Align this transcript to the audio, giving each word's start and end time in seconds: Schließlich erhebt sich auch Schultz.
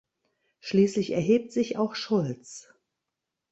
Schließlich 0.61 1.11
erhebt 1.11 1.51
sich 1.51 1.77
auch 1.77 1.93
Schultz. 1.93 2.73